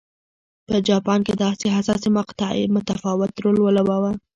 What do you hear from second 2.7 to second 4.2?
متفاوت رول ولوباوه.